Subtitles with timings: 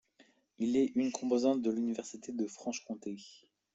[0.57, 3.17] Il est une composante de l'université de Franche-Comté.